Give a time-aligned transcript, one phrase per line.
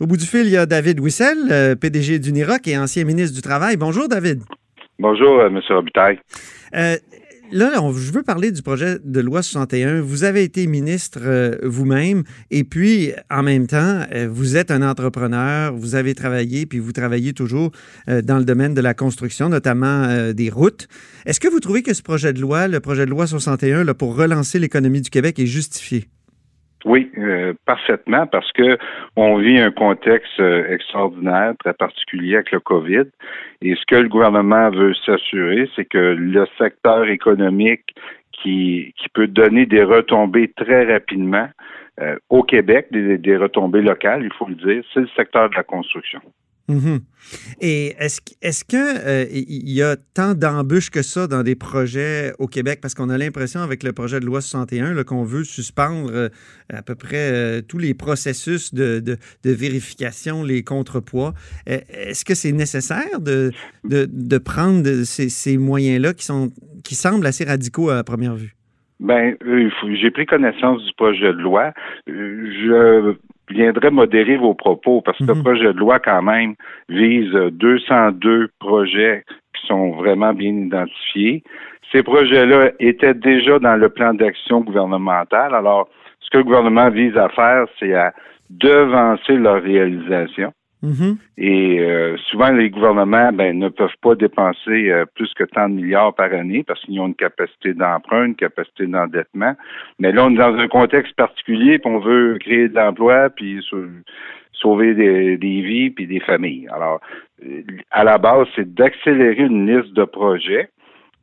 [0.00, 3.36] Au bout du fil, il y a David Wissel, euh, PDG d'Uniroc et ancien ministre
[3.36, 3.76] du Travail.
[3.76, 4.42] Bonjour, David.
[4.98, 5.60] Bonjour, euh, M.
[5.70, 6.18] Robitaille.
[6.74, 6.96] Euh,
[7.52, 10.00] là, je veux parler du projet de loi 61.
[10.00, 14.82] Vous avez été ministre euh, vous-même et puis, en même temps, euh, vous êtes un
[14.82, 17.70] entrepreneur, vous avez travaillé, puis vous travaillez toujours
[18.08, 20.88] euh, dans le domaine de la construction, notamment des routes.
[21.24, 23.94] Est-ce que vous trouvez que ce projet de loi, le projet de loi 61, là,
[23.94, 26.06] pour relancer l'économie du Québec, est justifié?
[26.84, 28.76] Oui, euh, parfaitement, parce que
[29.16, 33.04] on vit un contexte euh, extraordinaire, très particulier avec le COVID.
[33.62, 37.94] Et ce que le gouvernement veut s'assurer, c'est que le secteur économique
[38.32, 41.48] qui, peut donner des retombées très rapidement
[42.00, 45.54] euh, au Québec, des, des retombées locales, il faut le dire, c'est le secteur de
[45.54, 46.20] la construction.
[46.68, 47.00] Mhm.
[47.60, 52.46] Et est-ce est qu'il euh, y a tant d'embûches que ça dans des projets au
[52.46, 52.78] Québec?
[52.80, 56.28] Parce qu'on a l'impression avec le projet de loi 61 qu'on veut suspendre euh,
[56.72, 61.34] à peu près euh, tous les processus de, de, vérification, les contrepoids.
[61.66, 63.50] Est-ce que c'est nécessaire de,
[63.84, 66.50] de, prendre ces, ces moyens-là qui, sont,
[66.82, 68.54] qui semblent assez radicaux à première vue?
[69.00, 69.36] Ben,
[70.00, 71.72] j'ai pris connaissance du projet de loi.
[72.06, 73.16] Je
[73.54, 75.42] viendrait modérer vos propos parce que le mhm.
[75.42, 76.54] projet de loi, quand même,
[76.88, 79.24] vise 202 projets
[79.54, 81.42] qui sont vraiment bien identifiés.
[81.92, 85.54] Ces projets-là étaient déjà dans le plan d'action gouvernemental.
[85.54, 85.88] Alors,
[86.20, 88.12] ce que le gouvernement vise à faire, c'est à
[88.50, 90.52] devancer leur réalisation.
[90.84, 91.16] Mm-hmm.
[91.38, 95.74] Et euh, souvent, les gouvernements ben, ne peuvent pas dépenser euh, plus que tant de
[95.74, 99.54] milliards par année parce qu'ils ont une capacité d'emprunt, une capacité d'endettement.
[99.98, 103.64] Mais là, on est dans un contexte particulier, puis on veut créer de l'emploi, puis
[104.52, 106.68] sauver des, des, vies, puis des familles.
[106.70, 107.00] Alors,
[107.46, 110.68] euh, à la base, c'est d'accélérer une liste de projets.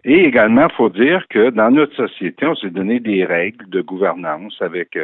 [0.04, 3.82] Et également, il faut dire que dans notre société, on s'est donné des règles de
[3.82, 4.98] gouvernance avec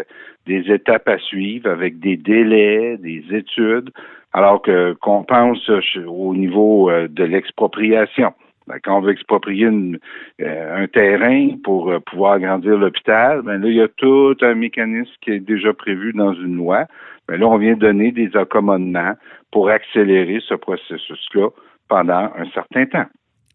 [0.47, 3.91] des étapes à suivre, avec des délais, des études
[4.33, 5.69] alors que qu'on pense
[6.05, 8.33] au niveau euh, de l'expropriation.
[8.67, 13.67] Ben, quand on veut exproprier euh, un terrain pour euh, pouvoir agrandir l'hôpital, ben là,
[13.69, 16.85] il y a tout un mécanisme qui est déjà prévu dans une loi.
[17.29, 19.13] Mais ben, là, on vient donner des accommodements
[19.51, 21.49] pour accélérer ce processus-là
[21.87, 23.05] pendant un certain temps.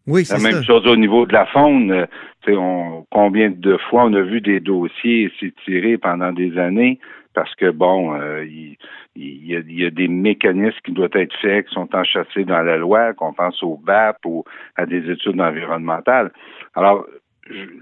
[0.07, 2.07] Oui, c'est La même chose au niveau de la faune.
[2.47, 6.99] On, combien de fois on a vu des dossiers s'étirer pendant des années
[7.33, 8.77] parce que, bon, euh, il,
[9.15, 13.33] y a, des mécanismes qui doivent être faits, qui sont enchâssés dans la loi, qu'on
[13.33, 14.43] pense au BAP ou
[14.75, 16.31] à des études environnementales.
[16.75, 17.05] Alors,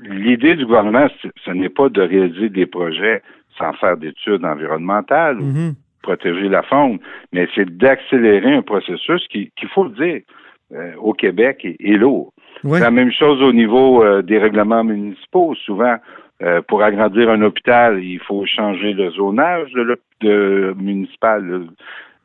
[0.04, 1.08] l'idée du gouvernement,
[1.46, 3.22] ce n'est pas de réaliser des projets
[3.58, 5.74] sans faire d'études environnementales ou mm-hmm.
[6.02, 7.00] protéger la faune,
[7.32, 10.22] mais c'est d'accélérer un processus qui, qu'il faut le dire,
[10.74, 12.34] euh, au Québec est, lourd.
[12.64, 15.54] C'est la même chose au niveau euh, des règlements municipaux.
[15.66, 15.98] Souvent,
[16.44, 21.68] euh, pour agrandir un hôpital, il faut changer le zonage de, municipal,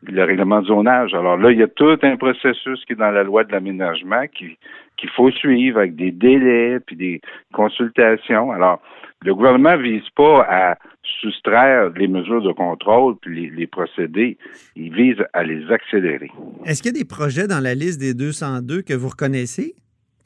[0.02, 1.12] le, règlement de zonage.
[1.12, 4.26] Alors là, il y a tout un processus qui est dans la loi de l'aménagement
[4.26, 4.56] qui
[4.96, 7.20] qu'il faut suivre avec des délais puis des
[7.52, 8.50] consultations.
[8.50, 8.80] Alors,
[9.22, 10.76] le gouvernement vise pas à
[11.20, 14.38] soustraire les mesures de contrôle puis les, les procédés.
[14.74, 16.30] Il vise à les accélérer.
[16.64, 19.74] Est-ce qu'il y a des projets dans la liste des 202 que vous reconnaissez?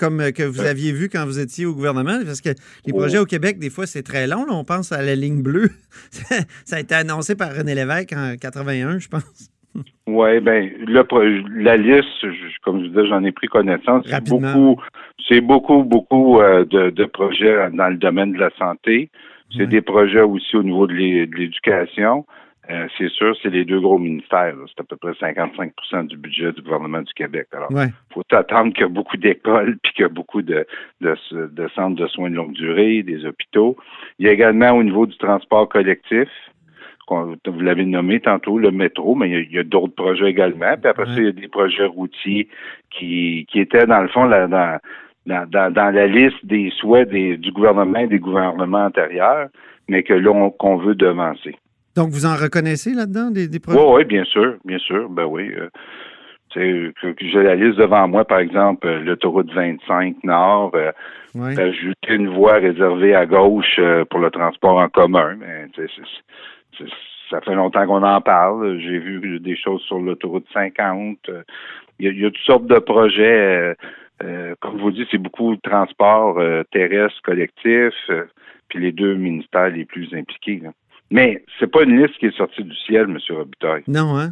[0.01, 2.19] Comme euh, que vous aviez vu quand vous étiez au gouvernement?
[2.25, 2.51] Parce que
[2.87, 4.47] les projets au Québec, des fois, c'est très long.
[4.49, 5.71] On pense à la ligne bleue.
[6.65, 9.51] ça a été annoncé par René Lévesque en 81, je pense.
[10.09, 10.69] Oui, bien,
[11.55, 12.09] la liste,
[12.65, 14.05] comme je disais, j'en ai pris connaissance.
[14.05, 14.83] C'est beaucoup,
[15.29, 19.11] c'est beaucoup, beaucoup euh, de, projets dans le domaine de la santé.
[19.57, 22.27] C'est des projets aussi au niveau de l'éducation.
[22.71, 24.55] Euh, c'est sûr, c'est les deux gros ministères.
[24.69, 27.49] C'est à peu près 55% du budget du gouvernement du Québec.
[27.53, 30.67] Alors, il faut attendre qu'il y a beaucoup d'écoles puis qu'il y a beaucoup de,
[31.01, 33.77] de, centres de soins de longue durée, des hôpitaux.
[34.19, 36.29] Il y a également au niveau du transport collectif,
[37.11, 40.77] vous l'avez nommé tantôt, le métro, mais il y a, d'autres projets également.
[40.77, 42.49] Puis après ça, il y a des projets routiers
[42.91, 44.79] qui, qui étaient, dans le fond, là, dans,
[45.27, 49.49] dans, dans, la liste des souhaits des, du gouvernement et des gouvernements antérieurs,
[49.89, 51.57] mais que là, qu'on veut devancer.
[51.97, 53.79] Donc, vous en reconnaissez là-dedans des, projets?
[53.79, 55.09] Oui, oui, bien sûr, bien sûr.
[55.09, 55.53] Ben oui.
[55.53, 55.69] Euh,
[56.57, 60.91] j'ai la liste devant moi, par exemple, euh, l'autoroute 25 Nord, euh,
[61.37, 65.37] ajouter une voie réservée à gauche euh, pour le transport en commun.
[65.39, 65.67] Mais
[67.31, 68.79] ça fait longtemps qu'on en parle.
[68.81, 71.31] J'ai vu des choses sur l'autoroute 50.
[72.01, 73.77] Il y, a, toutes sortes de projets.
[74.59, 76.41] comme vous dites, c'est beaucoup de transport
[76.73, 77.95] terrestre collectif,
[78.69, 80.63] puis les deux ministères les plus impliqués.
[81.11, 83.19] Mais c'est pas une liste qui est sortie du ciel, M.
[83.31, 83.83] Robitaille.
[83.89, 84.31] Non, hein?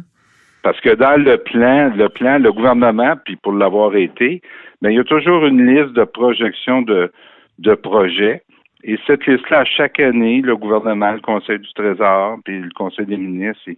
[0.63, 4.41] Parce que dans le plan, le plan, le gouvernement, puis pour l'avoir été,
[4.81, 7.11] ben, il y a toujours une liste de projections de,
[7.59, 8.43] de projets.
[8.83, 13.17] Et cette liste-là, chaque année, le gouvernement, le Conseil du Trésor, puis le Conseil des
[13.17, 13.69] ministres,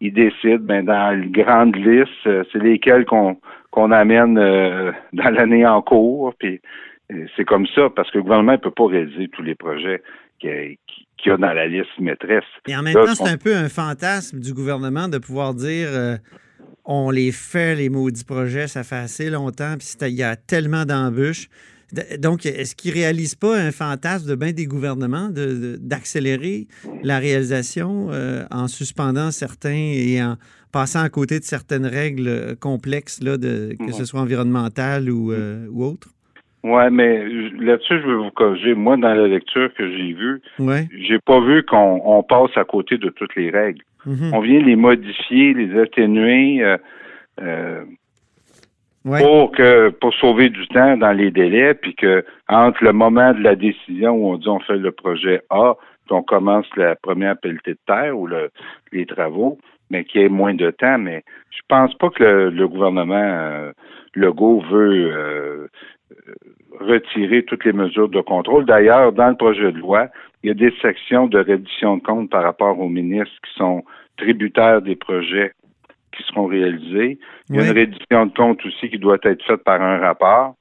[0.00, 3.36] ils, décident, ben, dans une grande liste, euh, c'est lesquels qu'on
[3.70, 6.32] qu'on amène euh, dans l'année en cours.
[6.38, 6.60] Puis
[7.12, 10.00] euh, c'est comme ça, parce que le gouvernement ne peut pas réaliser tous les projets
[10.44, 12.44] qu'il y a dans la liste maîtresse.
[12.68, 16.18] Et en même temps, c'est un peu un fantasme du gouvernement de pouvoir dire
[16.84, 20.84] on les fait, les maudits projets, ça fait assez longtemps, puis il y a tellement
[20.84, 21.48] d'embûches.
[22.18, 26.66] Donc, est-ce qu'ils ne réalisent pas un fantasme de bien des gouvernements d'accélérer
[27.02, 30.36] la réalisation euh, en suspendant certains et en
[30.72, 35.32] passant à côté de certaines règles euh, complexes, là, de, que ce soit environnementales ou,
[35.32, 36.08] euh, ou autres?
[36.64, 37.24] Oui, mais
[37.60, 38.74] là-dessus, je veux vous corriger.
[38.74, 40.88] Moi, dans la lecture que j'ai vue, ouais.
[40.98, 43.82] j'ai pas vu qu'on passe à côté de toutes les règles.
[44.06, 44.30] Mm-hmm.
[44.32, 46.64] On vient les modifier, les atténuer.
[49.04, 53.42] Pour que pour sauver du temps dans les délais, puis que entre le moment de
[53.42, 55.74] la décision où on dit on fait le projet A,
[56.06, 58.50] puis on commence la première pelletée de terre ou le,
[58.92, 59.58] les travaux,
[59.90, 60.98] mais qu'il y ait moins de temps.
[60.98, 63.72] Mais je pense pas que le, gouvernement euh,
[64.14, 65.53] Legault veut euh,
[66.86, 68.64] retirer toutes les mesures de contrôle.
[68.64, 70.08] D'ailleurs, dans le projet de loi,
[70.42, 73.84] il y a des sections de reddition de comptes par rapport aux ministres qui sont
[74.16, 75.52] tributaires des projets
[76.16, 77.18] qui seront réalisés.
[77.48, 80.54] Il y a une reddition de compte aussi qui doit être faite par un rapport.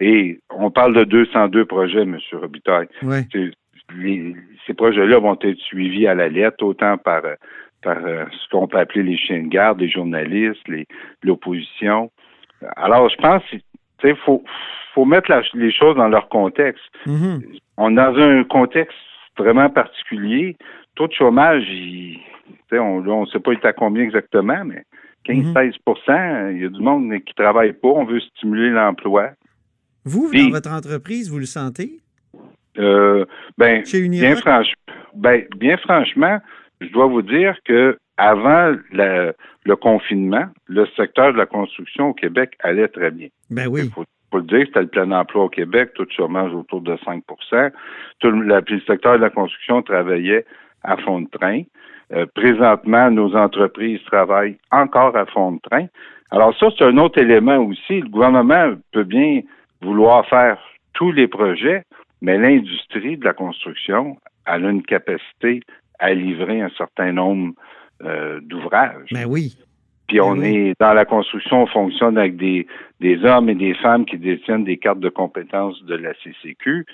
[0.00, 2.18] Et on parle de 202 projets, M.
[2.32, 2.88] Robitaille.
[4.66, 7.22] ces projets-là vont être suivis à la lettre, autant par,
[7.82, 10.62] par euh, ce qu'on peut appeler les chiens de garde, les journalistes,
[11.22, 12.10] l'opposition.
[12.76, 13.42] Alors, je pense
[14.00, 14.44] qu'il faut,
[14.98, 16.82] faut mettre les choses dans leur contexte.
[17.06, 17.60] Mm-hmm.
[17.76, 18.96] On est dans un contexte
[19.36, 20.56] vraiment particulier.
[20.96, 22.18] Taux de chômage, il,
[22.72, 24.82] on ne sait pas il est à combien exactement, mais
[25.28, 26.56] 15-16 mhm.
[26.56, 27.88] il y a du monde qui ne travaille pas.
[27.88, 29.30] On veut stimuler l'emploi.
[30.04, 32.00] Vous, dans votre entreprise, vous le sentez?
[32.78, 33.24] Euh,
[33.56, 34.34] ben, bien,
[35.14, 36.38] ben, bien franchement,
[36.80, 42.54] je dois vous dire que avant le confinement, le secteur de la construction au Québec
[42.58, 43.28] allait très bien.
[43.50, 43.82] Ben oui.
[43.84, 44.04] Il faut,
[44.36, 47.24] le dire, c'était le plein d'emploi au Québec, tout chômage autour de 5
[48.20, 50.44] tout le, le secteur de la construction travaillait
[50.82, 51.62] à fond de train.
[52.12, 55.86] Euh, présentement, nos entreprises travaillent encore à fond de train.
[56.30, 58.00] Alors ça, c'est un autre élément aussi.
[58.00, 59.40] Le gouvernement peut bien
[59.82, 60.58] vouloir faire
[60.94, 61.84] tous les projets,
[62.20, 64.16] mais l'industrie de la construction,
[64.46, 65.60] elle a une capacité
[65.98, 67.54] à livrer un certain nombre
[68.04, 69.08] euh, d'ouvrages.
[69.12, 69.56] Ben oui.
[70.08, 72.66] Puis on ben est dans la construction, on fonctionne avec des,
[73.00, 76.86] des hommes et des femmes qui détiennent des cartes de compétences de la CCQ.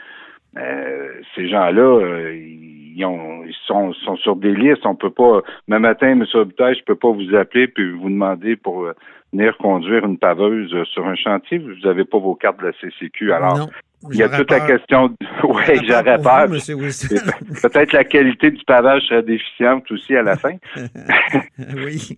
[0.57, 4.85] Euh, ces gens-là, euh, ils, ont, ils sont, sont, sur des listes.
[4.87, 6.25] On peut pas, même matin, M.
[6.33, 8.93] Robitaille, je peux pas vous appeler puis vous demander pour euh,
[9.33, 11.59] venir conduire une paveuse sur un chantier.
[11.59, 13.33] Vous n'avez pas vos cartes de la CCQ.
[13.33, 13.69] Alors,
[14.13, 15.15] il y a toute la question.
[15.47, 16.47] Oui, j'aurais peur.
[17.63, 20.55] Peut-être la qualité du pavage serait déficiente aussi à la fin.
[21.77, 22.17] oui.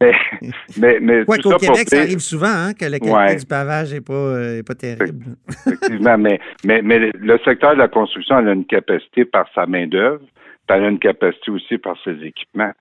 [0.78, 4.00] mais, mais, Quoi qu'au Québec, ça arrive souvent hein, que la qualité du pavage n'est
[4.00, 5.36] pas, euh, pas terrible.
[5.48, 10.22] Effectivement, mais, mais, mais le secteur de la construction a une capacité par sa main-d'œuvre,
[10.68, 12.72] elle a une capacité aussi par ses équipements.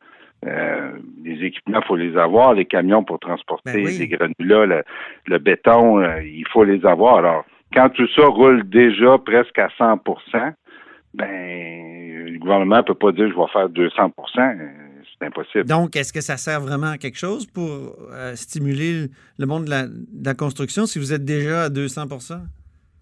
[0.45, 0.91] Euh,
[1.24, 4.83] les équipements, il faut les avoir, les camions pour transporter ben les granulats,
[5.25, 7.17] le, béton, euh, il faut les avoir.
[7.17, 7.45] Alors,
[7.75, 10.53] quand tout ça roule déjà presque à 100%
[11.13, 14.86] ben, le gouvernement ne peut pas dire je vais faire 200%
[15.17, 15.65] c'est impossible.
[15.65, 20.25] Donc, est-ce que ça sert vraiment à quelque chose pour euh, stimuler le monde de
[20.25, 22.39] la, construction si vous êtes déjà à 200%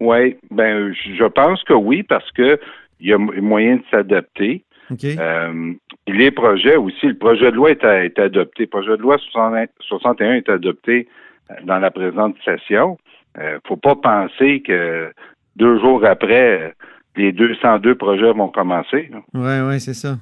[0.00, 2.58] Oui, ben, je pense que oui, parce que
[3.00, 4.64] il y a moyen de s'adapter.
[5.02, 5.72] Euh,
[6.06, 8.64] les projets aussi, le projet de loi est, est adopté.
[8.64, 11.08] Le projet de loi 61 est adopté
[11.50, 12.98] euh, dans la présente session.
[13.38, 15.12] Euh, faut pas penser que
[15.56, 16.74] deux jours après,
[17.16, 19.10] les 202 projets vont commencer.
[19.34, 20.16] Oui, oui, c'est ça.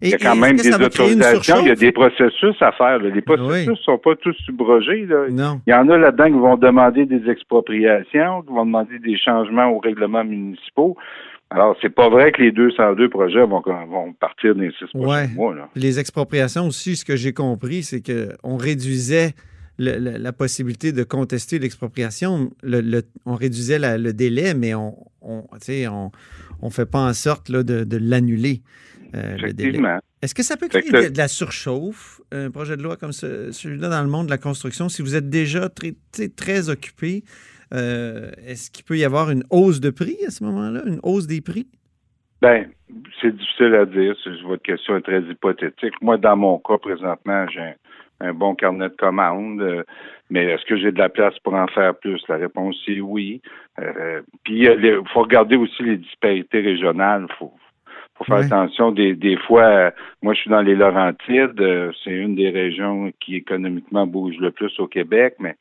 [0.00, 2.98] il y a quand même des autorisations, il y a des processus à faire.
[2.98, 5.06] Les processus ne sont pas tous subrogés.
[5.30, 5.60] Non.
[5.66, 9.70] Il y en a là-dedans qui vont demander des expropriations, qui vont demander des changements
[9.70, 10.96] aux règlements municipaux.
[11.50, 15.28] Alors, c'est pas vrai que les 202 projets vont, vont partir dans les six prochains
[15.34, 15.54] mois.
[15.74, 19.30] Les expropriations aussi, ce que j'ai compris, c'est qu'on réduisait
[19.78, 22.50] la possibilité de contester l'expropriation.
[23.26, 26.10] on réduisait le délai, mais on ne on,
[26.62, 28.62] on, fait pas en sorte là, de, l'annuler.
[29.14, 29.98] Euh, Effectivement.
[30.20, 34.02] Est-ce que ça peut créer de, la surchauffe, un projet de loi comme celui-là dans
[34.02, 35.94] le monde de la construction, si vous êtes déjà très,
[36.36, 37.22] très occupé?
[37.72, 41.26] Euh, est-ce qu'il peut y avoir une hausse de prix à ce moment-là, une hausse
[41.26, 41.68] des prix?
[42.40, 42.66] Bien,
[43.20, 44.14] c'est difficile à dire.
[44.44, 45.94] Votre question est très hypothétique.
[46.00, 47.74] Moi, dans mon cas, présentement, j'ai
[48.20, 49.60] un, bon carnet de commandes.
[49.60, 49.82] Euh,
[50.30, 52.22] mais est-ce que j'ai de la place pour en faire plus?
[52.28, 53.40] La réponse est oui.
[53.78, 57.26] Euh, puis il faut regarder aussi les disparités régionales.
[57.30, 57.52] Il faut,
[58.26, 58.90] faire attention.
[58.90, 61.62] Des, des fois, moi, je suis dans les Laurentides.
[62.02, 65.54] c'est une des régions qui économiquement bouge le plus au Québec, mais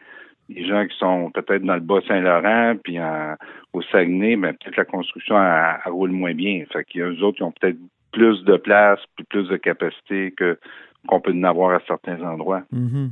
[0.49, 2.97] les gens qui sont peut-être dans le Bas-Saint-Laurent, puis
[3.73, 5.35] au Saguenay, mais ben, peut-être la construction
[5.85, 6.63] roule moins bien.
[6.71, 7.77] Fait qu'il y a eux autres qui ont peut-être
[8.11, 10.57] plus de place, puis plus de capacité que
[11.07, 12.63] qu'on peut en avoir à certains endroits.
[12.73, 13.09] Mm-hmm.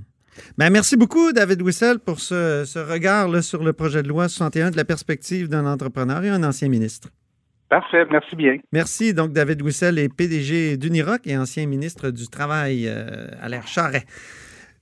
[0.58, 4.72] Ben, merci beaucoup, David Wissel, pour ce, regard là, sur le projet de loi 61
[4.72, 7.10] de la perspective d'un entrepreneur et un ancien ministre.
[7.70, 8.58] Parfait, merci bien.
[8.72, 9.14] Merci.
[9.14, 14.04] Donc, David Wissel est PDG d'Uniroc et ancien ministre du Travail euh, à l'air Charret.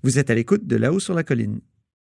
[0.04, 1.62] Vous êtes à l'écoute de là-haut sur la colline.